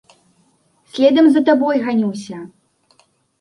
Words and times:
Следам 0.95 1.29
за 1.35 1.43
табой 1.49 1.83
ганюся. 1.85 2.37